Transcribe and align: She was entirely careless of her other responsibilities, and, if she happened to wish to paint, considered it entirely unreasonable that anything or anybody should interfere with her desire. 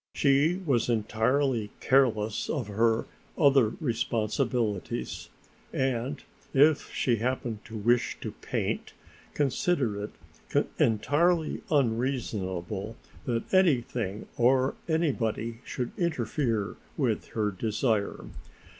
She 0.15 0.55
was 0.65 0.89
entirely 0.89 1.69
careless 1.79 2.49
of 2.49 2.69
her 2.69 3.05
other 3.37 3.73
responsibilities, 3.79 5.29
and, 5.71 6.23
if 6.55 6.91
she 6.91 7.17
happened 7.17 7.63
to 7.65 7.77
wish 7.77 8.17
to 8.21 8.31
paint, 8.31 8.93
considered 9.35 10.09
it 10.55 10.65
entirely 10.79 11.61
unreasonable 11.69 12.97
that 13.25 13.53
anything 13.53 14.25
or 14.37 14.73
anybody 14.89 15.59
should 15.63 15.91
interfere 15.99 16.77
with 16.97 17.25
her 17.37 17.51
desire. 17.51 18.25